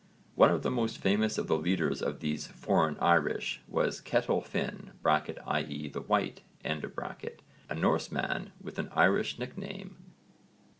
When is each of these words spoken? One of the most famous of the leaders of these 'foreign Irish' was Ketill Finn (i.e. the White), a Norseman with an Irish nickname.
One 0.33 0.49
of 0.49 0.63
the 0.63 0.71
most 0.71 0.97
famous 0.97 1.37
of 1.37 1.45
the 1.45 1.59
leaders 1.59 2.01
of 2.01 2.21
these 2.21 2.47
'foreign 2.47 2.97
Irish' 2.97 3.61
was 3.67 4.01
Ketill 4.01 4.41
Finn 4.43 4.93
(i.e. 5.05 5.87
the 5.89 6.01
White), 6.01 6.41
a 6.65 7.75
Norseman 7.75 8.51
with 8.59 8.79
an 8.79 8.89
Irish 8.95 9.37
nickname. 9.37 9.97